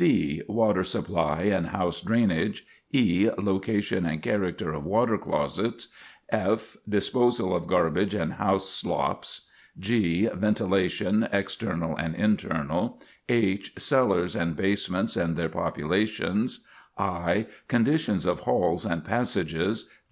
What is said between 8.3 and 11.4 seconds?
house slops. g. Ventilation,